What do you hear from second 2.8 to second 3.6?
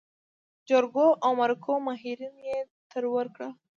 ترور کړل.